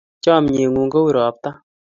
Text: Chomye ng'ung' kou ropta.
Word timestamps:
Chomye 0.23 0.63
ng'ung' 0.71 0.91
kou 0.93 1.07
ropta. 1.15 1.49